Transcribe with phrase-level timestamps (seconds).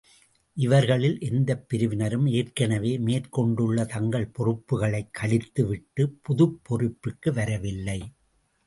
[0.53, 8.11] இவர்களில் எந்தப் பிரிவினரும், ஏற்கனவே, மேற் கொண்டுள்ள தங்கள் பொறுப்புகளைக் கழித்து விட்டு, புதுப் பொறுப்பிற்கு வரவில்லை.